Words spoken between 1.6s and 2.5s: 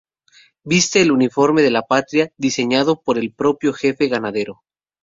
de la Patria,